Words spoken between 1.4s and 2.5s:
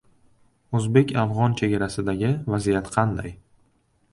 chegarasidagi